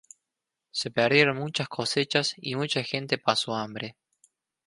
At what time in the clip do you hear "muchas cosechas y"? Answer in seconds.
1.37-2.55